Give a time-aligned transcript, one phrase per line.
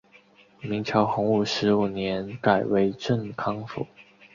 [0.61, 3.85] 明朝洪武十五年改为镇康府。